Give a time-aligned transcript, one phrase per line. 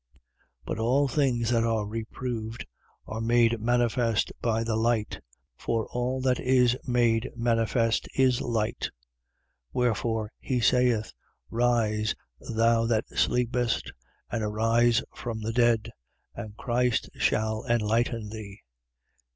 [0.65, 2.65] But all things that are reproved
[3.05, 5.19] are made manifest by the light:
[5.55, 8.85] for all that is made manifest is light.
[8.89, 8.91] 5:14.
[9.73, 11.13] Wherefore he saith:
[11.51, 13.93] Rise, thou that sleepest,
[14.31, 15.91] and arise from the dead:
[16.33, 18.59] and Christ shall enlighten thee.